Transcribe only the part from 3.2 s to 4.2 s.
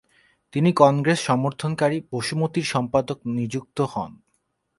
নিযুক্ত হন।